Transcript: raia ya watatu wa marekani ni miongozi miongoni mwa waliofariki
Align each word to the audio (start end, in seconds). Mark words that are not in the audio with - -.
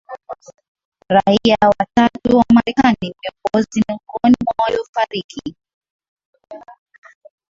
raia 1.09 1.57
ya 1.61 1.69
watatu 1.79 2.37
wa 2.37 2.45
marekani 2.53 2.95
ni 3.01 3.13
miongozi 3.23 3.83
miongoni 3.89 4.35
mwa 4.45 4.53
waliofariki 4.65 5.55